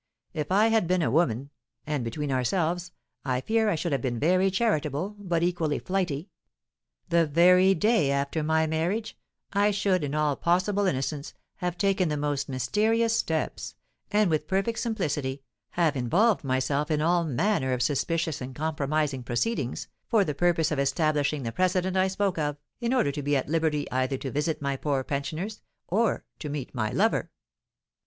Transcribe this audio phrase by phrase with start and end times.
[0.33, 1.51] If I had been a woman,
[1.85, 2.91] and, between ourselves,
[3.23, 6.31] I fear I should have been very charitable, but equally flighty,
[7.09, 9.15] the very day after my marriage
[9.53, 13.75] I should, in all possible innocence, have taken the most mysterious steps,
[14.11, 15.43] and, with perfect simplicity,
[15.73, 20.79] have involved myself in all manner of suspicious and compromising proceedings, for the purpose of
[20.79, 24.63] establishing the precedent I spoke of, in order to be at liberty either to visit
[24.63, 27.29] my poor pensioners or to meet my lover."